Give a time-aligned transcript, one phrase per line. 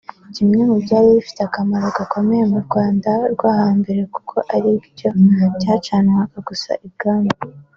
[0.35, 5.09] kimwe mu byari bifite akamaro gakomeye mu Rwanda rwo hambere kuko ari cyo
[5.61, 7.31] cyacanwaga gusa i bwami